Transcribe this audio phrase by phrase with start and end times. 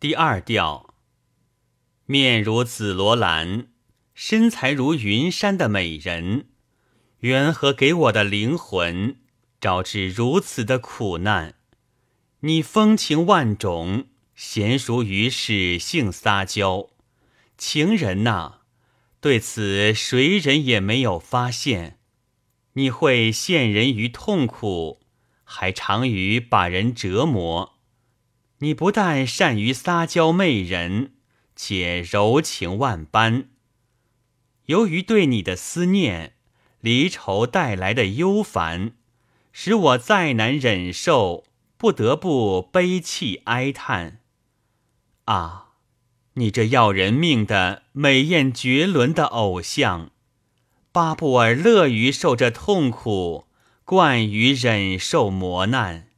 [0.00, 0.94] 第二调，
[2.06, 3.66] 面如紫罗兰，
[4.14, 6.46] 身材如云山的美人，
[7.18, 9.18] 缘何给我的灵魂
[9.60, 11.56] 招致如此的苦难？
[12.40, 16.88] 你风情万种，娴熟于使性撒娇，
[17.58, 18.60] 情人呐，
[19.20, 21.98] 对此谁人也没有发现。
[22.72, 25.02] 你会陷人于痛苦，
[25.44, 27.79] 还常于把人折磨。
[28.60, 31.14] 你不但善于撒娇媚人，
[31.56, 33.48] 且柔情万般。
[34.66, 36.34] 由于对你的思念，
[36.80, 38.92] 离愁带来的忧烦，
[39.50, 41.44] 使我再难忍受，
[41.78, 44.20] 不得不悲泣哀叹。
[45.24, 45.70] 啊，
[46.34, 50.10] 你这要人命的美艳绝伦的偶像，
[50.92, 53.46] 巴布尔乐于受这痛苦，
[53.86, 56.09] 惯于忍受磨难。